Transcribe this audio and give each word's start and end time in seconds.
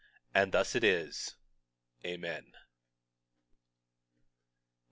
And 0.33 0.51
thus 0.51 0.73
it 0.73 0.83
is. 0.83 1.35
Amen. 2.03 2.53